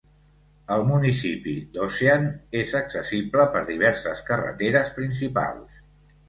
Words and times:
El 0.75 0.85
municipi 0.91 1.53
d'Ocean 1.75 2.25
és 2.63 2.73
accessible 2.79 3.45
per 3.57 3.63
diverses 3.69 4.25
carreteres 4.31 4.91
principals. 4.99 5.79